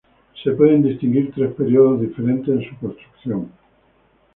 [0.43, 3.51] Se pueden distinguir tres periodos diferentes en su construcción.